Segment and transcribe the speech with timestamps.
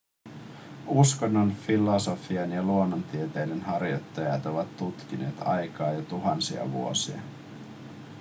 [0.87, 7.21] uskonnon filosofian ja luonnontieteiden harjoittajat ovat tutkineet aikaa jo tuhansia vuosia